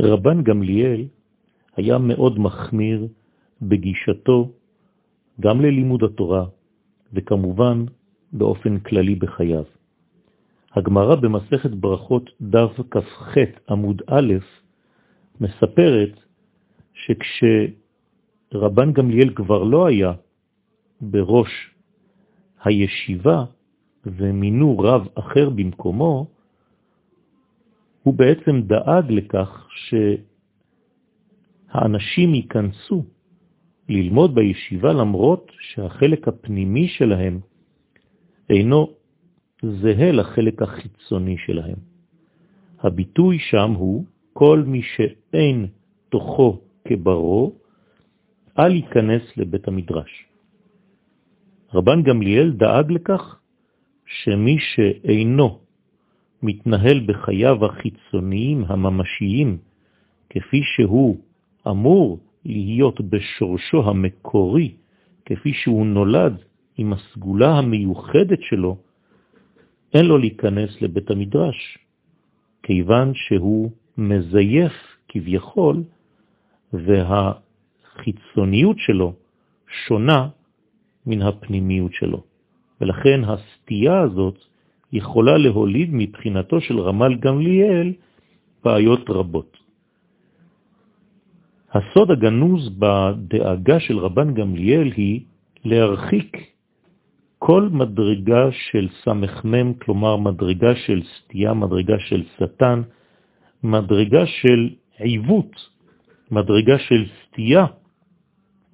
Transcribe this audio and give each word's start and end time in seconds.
רבן 0.00 0.42
גמליאל 0.42 1.04
היה 1.76 1.98
מאוד 1.98 2.38
מחמיר 2.38 3.08
בגישתו 3.62 4.50
גם 5.40 5.60
ללימוד 5.60 6.04
התורה, 6.04 6.44
וכמובן 7.12 7.84
באופן 8.32 8.78
כללי 8.78 9.14
בחייו. 9.14 9.64
הגמרא 10.72 11.14
במסכת 11.14 11.70
ברכות 11.70 12.30
דף 12.40 12.80
כ"ח 12.90 13.34
עמוד 13.70 14.02
א' 14.06 14.32
מספרת 15.40 16.12
שכשרבן 16.94 18.92
גמליאל 18.92 19.34
כבר 19.34 19.62
לא 19.62 19.86
היה 19.86 20.12
בראש 21.00 21.50
הישיבה 22.64 23.44
ומינו 24.06 24.78
רב 24.78 25.08
אחר 25.14 25.50
במקומו, 25.50 26.26
הוא 28.10 28.18
בעצם 28.18 28.60
דאג 28.62 29.10
לכך 29.10 29.68
שהאנשים 31.70 32.34
ייכנסו 32.34 33.04
ללמוד 33.88 34.34
בישיבה 34.34 34.92
למרות 34.92 35.52
שהחלק 35.60 36.28
הפנימי 36.28 36.88
שלהם 36.88 37.40
אינו 38.50 38.90
זהה 39.62 40.12
לחלק 40.12 40.62
החיצוני 40.62 41.36
שלהם. 41.38 41.76
הביטוי 42.80 43.38
שם 43.38 43.70
הוא 43.72 44.04
כל 44.32 44.62
מי 44.66 44.82
שאין 44.82 45.66
תוכו 46.08 46.60
כברו, 46.88 47.54
אל 48.58 48.74
ייכנס 48.74 49.22
לבית 49.36 49.68
המדרש. 49.68 50.26
רבן 51.74 52.02
גמליאל 52.02 52.52
דאג 52.52 52.92
לכך 52.92 53.40
שמי 54.06 54.56
שאינו 54.58 55.69
מתנהל 56.42 57.00
בחייו 57.06 57.64
החיצוניים 57.64 58.64
הממשיים 58.68 59.58
כפי 60.30 60.62
שהוא 60.62 61.16
אמור 61.68 62.18
להיות 62.44 63.00
בשורשו 63.00 63.88
המקורי, 63.88 64.74
כפי 65.24 65.52
שהוא 65.52 65.86
נולד 65.86 66.42
עם 66.76 66.92
הסגולה 66.92 67.58
המיוחדת 67.58 68.42
שלו, 68.42 68.76
אין 69.94 70.06
לו 70.06 70.18
להיכנס 70.18 70.82
לבית 70.82 71.10
המדרש, 71.10 71.78
כיוון 72.62 73.12
שהוא 73.14 73.70
מזייף 73.98 74.72
כביכול, 75.08 75.82
והחיצוניות 76.72 78.78
שלו 78.78 79.14
שונה 79.86 80.28
מן 81.06 81.22
הפנימיות 81.22 81.92
שלו. 81.92 82.22
ולכן 82.80 83.20
הסתייה 83.24 84.00
הזאת 84.00 84.38
יכולה 84.92 85.38
להוליד 85.38 85.88
מבחינתו 85.92 86.60
של 86.60 86.80
רמל 86.80 87.14
גמליאל 87.14 87.92
בעיות 88.64 89.10
רבות. 89.10 89.56
הסוד 91.72 92.10
הגנוז 92.10 92.68
בדאגה 92.78 93.80
של 93.80 93.98
רבן 93.98 94.34
גמליאל 94.34 94.92
היא 94.96 95.20
להרחיק 95.64 96.36
כל 97.38 97.68
מדרגה 97.72 98.52
של 98.52 98.88
סמ"ם, 99.04 99.74
כלומר 99.74 100.16
מדרגה 100.16 100.76
של 100.76 101.02
סטייה, 101.02 101.54
מדרגה 101.54 101.98
של 101.98 102.22
שטן, 102.36 102.82
מדרגה 103.62 104.26
של 104.26 104.70
עיוות, 104.98 105.52
מדרגה 106.30 106.78
של 106.78 107.04
סטייה 107.06 107.66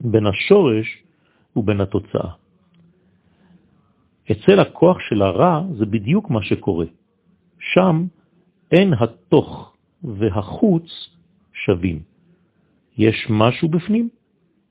בין 0.00 0.26
השורש 0.26 0.88
ובין 1.56 1.80
התוצאה. 1.80 2.41
אצל 4.30 4.60
הכוח 4.60 4.98
של 5.08 5.22
הרע 5.22 5.62
זה 5.78 5.86
בדיוק 5.86 6.30
מה 6.30 6.42
שקורה. 6.42 6.86
שם 7.58 8.06
אין 8.72 8.92
התוך 9.00 9.76
והחוץ 10.04 10.88
שווים. 11.52 12.02
יש 12.98 13.26
משהו 13.30 13.68
בפנים, 13.68 14.08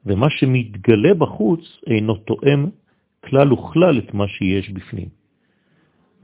ומה 0.06 0.30
שמתגלה 0.30 1.14
בחוץ 1.14 1.62
אינו 1.88 2.16
תואם 2.16 2.70
כלל 3.26 3.54
וכלל 3.54 3.98
את 4.00 4.14
מה 4.14 4.28
שיש 4.28 4.70
בפנים. 4.70 5.10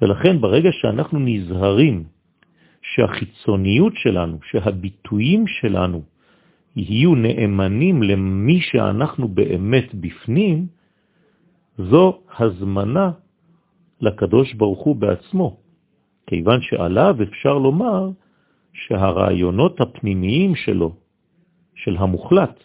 ולכן 0.01 0.41
ברגע 0.41 0.69
שאנחנו 0.71 1.19
נזהרים 1.19 2.03
שהחיצוניות 2.81 3.93
שלנו, 3.95 4.37
שהביטויים 4.43 5.47
שלנו 5.47 6.03
יהיו 6.75 7.15
נאמנים 7.15 8.03
למי 8.03 8.61
שאנחנו 8.61 9.27
באמת 9.27 9.95
בפנים, 9.95 10.67
זו 11.77 12.21
הזמנה 12.39 13.11
לקדוש 14.01 14.53
ברוך 14.53 14.79
הוא 14.79 14.95
בעצמו, 14.95 15.57
כיוון 16.27 16.61
שעליו 16.61 17.15
אפשר 17.23 17.53
לומר 17.57 18.09
שהרעיונות 18.73 19.81
הפנימיים 19.81 20.55
שלו, 20.55 20.95
של 21.75 21.97
המוחלט, 21.97 22.63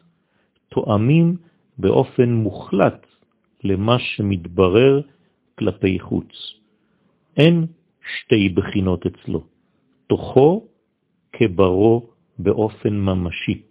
תואמים 0.68 1.36
באופן 1.78 2.32
מוחלט 2.32 3.06
למה 3.64 3.98
שמתברר 3.98 5.00
כלפי 5.58 5.98
חוץ. 5.98 6.32
אין 7.36 7.66
שתי 8.16 8.48
בחינות 8.48 9.06
אצלו, 9.06 9.44
תוכו 10.06 10.66
כברו 11.32 12.10
באופן 12.38 12.92
ממשי. 12.96 13.62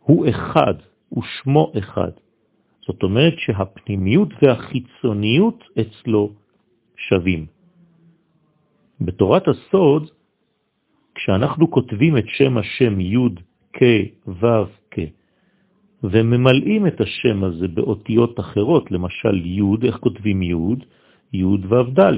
הוא 0.00 0.28
אחד, 0.28 0.74
ושמו 1.12 1.72
אחד. 1.78 2.12
זאת 2.88 3.02
אומרת 3.02 3.34
שהפנימיות 3.38 4.28
והחיצוניות 4.42 5.64
אצלו 5.80 6.32
שווים. 6.96 7.46
בתורת 9.00 9.48
הסוד, 9.48 10.10
כשאנחנו 11.14 11.70
כותבים 11.70 12.18
את 12.18 12.24
שם 12.26 12.58
השם 12.58 13.00
י' 13.00 13.16
כ' 13.72 13.82
ו' 14.26 14.64
כ', 14.90 14.98
וממלאים 16.02 16.86
את 16.86 17.00
השם 17.00 17.44
הזה 17.44 17.68
באותיות 17.68 18.40
אחרות, 18.40 18.90
למשל 18.90 19.46
י', 19.46 19.86
איך 19.86 19.96
כותבים 19.96 20.42
י', 20.42 20.54
י' 21.32 21.44
ו' 21.44 21.90
ד'. 22.00 22.12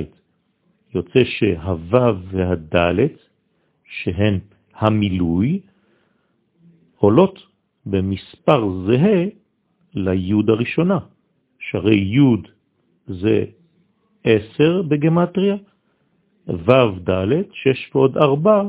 יוצא 0.95 1.25
שהו' 1.25 2.15
והד', 2.31 2.77
שהן 3.85 4.39
המילוי, 4.75 5.61
עולות 6.97 7.39
במספר 7.87 8.61
זהה 8.87 9.25
ליוד 9.95 10.51
הראשונה, 10.51 10.99
שהרי 11.59 11.97
יוד 11.97 12.49
זה 13.07 13.45
עשר 14.25 14.83
בגמטריה, 14.83 15.57
ו' 16.49 16.99
ד', 17.11 17.33
שש 17.53 17.91
ועוד 17.95 18.17
ארבע, 18.17 18.63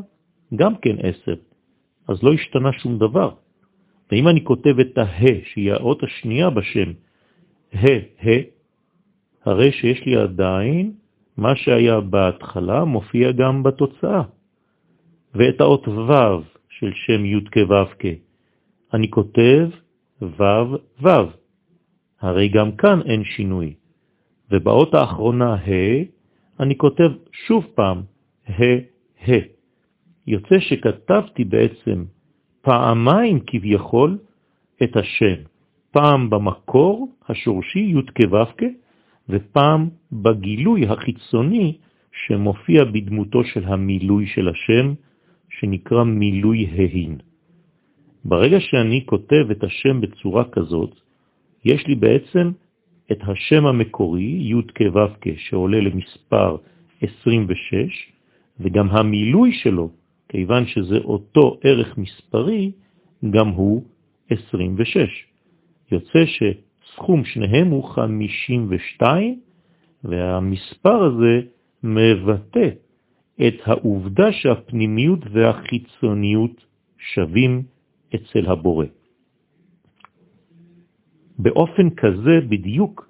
גם 0.56 0.76
כן 0.76 0.96
עשר, 1.00 1.36
אז 2.08 2.24
לא 2.24 2.34
השתנה 2.34 2.72
שום 2.74 2.98
דבר. 2.98 3.32
ואם 4.12 4.28
אני 4.28 4.44
כותב 4.44 4.80
את 4.80 4.98
ה-ה, 4.98 5.36
שהיא 5.46 5.72
האות 5.74 6.04
השנייה 6.04 6.50
בשם, 6.50 6.92
ה-ה, 7.74 8.40
הרי 9.46 9.72
שיש 9.72 10.06
לי 10.06 10.16
עדיין 10.16 10.94
מה 11.38 11.56
שהיה 11.56 12.00
בהתחלה 12.02 12.86
מופיע 12.86 13.32
גם 13.32 13.64
בתוצאה. 13.64 14.24
ואת 15.36 15.62
האות 15.62 15.88
ו' 15.88 16.44
של 16.70 16.92
שם 16.94 17.26
י' 17.26 17.46
כו' 17.54 17.86
כ', 18.00 18.06
אני 18.94 19.10
כותב 19.10 19.70
ו' 20.22 20.76
ו', 21.02 21.08
הרי 22.22 22.48
גם 22.48 22.72
כאן 22.72 23.00
אין 23.06 23.24
שינוי. 23.24 23.74
ובאות 24.52 24.94
האחרונה 24.94 25.54
ה', 25.54 26.04
אני 26.60 26.78
כותב 26.78 27.12
שוב 27.32 27.66
פעם 27.76 28.02
ה' 28.48 28.64
ה'. 29.28 29.32
יוצא 30.28 30.60
שכתבתי 30.60 31.44
בעצם 31.44 32.06
פעמיים 32.62 33.40
כביכול 33.48 34.18
את 34.84 34.98
השם, 34.98 35.36
פעם 35.92 36.30
במקור 36.30 37.12
השורשי 37.30 37.80
י' 37.80 38.12
כו' 38.18 38.66
ופעם 39.30 39.90
בגילוי 40.12 40.88
החיצוני 40.88 41.78
שמופיע 42.12 42.84
בדמותו 42.84 43.44
של 43.44 43.64
המילוי 43.66 44.28
של 44.28 44.48
השם, 44.48 44.94
שנקרא 45.50 46.04
מילוי 46.04 46.66
ההין. 46.66 47.18
ברגע 48.26 48.60
שאני 48.60 49.06
כותב 49.06 49.46
את 49.52 49.64
השם 49.64 50.02
בצורה 50.02 50.44
כזאת, 50.52 51.00
יש 51.66 51.88
לי 51.88 51.96
בעצם 51.96 52.52
את 53.12 53.20
השם 53.22 53.66
המקורי, 53.66 54.24
י' 54.24 54.54
כו' 54.78 55.08
כ', 55.22 55.28
שעולה 55.38 55.80
למספר 55.82 56.58
26, 57.02 58.12
וגם 58.60 58.90
המילוי 58.90 59.54
שלו, 59.54 59.90
כיוון 60.30 60.66
שזה 60.66 60.98
אותו 60.98 61.58
ערך 61.64 61.98
מספרי, 61.98 62.72
גם 63.30 63.48
הוא 63.48 63.84
26. 64.30 65.26
יוצא 65.92 66.20
שסכום 66.26 67.26
שניהם 67.26 67.68
הוא 67.68 67.84
52, 67.84 69.40
והמספר 70.04 71.04
הזה 71.04 71.42
מבטא 71.84 72.70
את 73.48 73.56
העובדה 73.66 74.32
שהפנימיות 74.32 75.20
והחיצוניות 75.32 76.66
שווים 77.14 77.64
אצל 78.16 78.52
הבורא. 78.52 78.86
באופן 81.40 81.90
כזה 81.90 82.40
בדיוק 82.50 83.10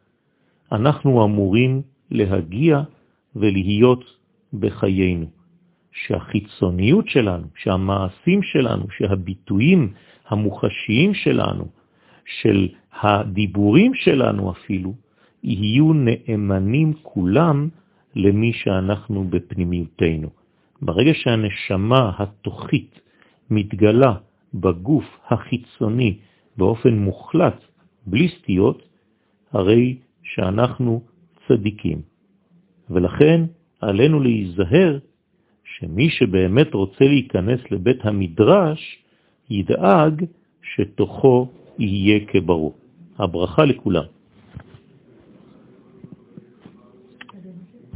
אנחנו 0.71 1.25
אמורים 1.25 1.81
להגיע 2.12 2.81
ולהיות 3.36 4.03
בחיינו. 4.53 5.25
שהחיצוניות 5.92 7.07
שלנו, 7.07 7.48
שהמעשים 7.56 8.44
שלנו, 8.44 8.86
שהביטויים 8.98 9.94
המוחשיים 10.27 11.13
שלנו, 11.13 11.65
של 12.25 12.68
הדיבורים 13.01 13.94
שלנו 13.95 14.51
אפילו, 14.51 14.94
יהיו 15.44 15.94
נאמנים 15.94 16.94
כולם 17.03 17.69
למי 18.15 18.53
שאנחנו 18.53 19.24
בפנימיותנו. 19.24 20.30
ברגע 20.81 21.12
שהנשמה 21.13 22.12
התוכית 22.18 23.00
מתגלה 23.50 24.13
בגוף 24.53 25.06
החיצוני 25.27 26.18
באופן 26.57 26.94
מוחלט, 26.94 27.63
בלי 28.06 28.30
סטיות, 28.30 28.83
הרי 29.51 29.98
שאנחנו 30.24 31.01
צדיקים. 31.48 32.01
ולכן 32.89 33.42
עלינו 33.81 34.19
להיזהר 34.19 35.00
שמי 35.63 36.09
שבאמת 36.09 36.74
רוצה 36.74 37.06
להיכנס 37.06 37.59
לבית 37.71 38.06
המדרש, 38.06 39.03
ידאג 39.50 40.25
שתוכו 40.63 41.48
יהיה 41.80 42.19
כברו. 42.27 42.74
הברכה 43.18 43.65
לכולם. 43.65 44.03